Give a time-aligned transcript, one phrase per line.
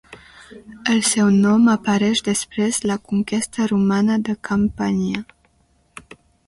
[0.93, 5.27] El seu nom apareix després de la conquesta romana de Campània.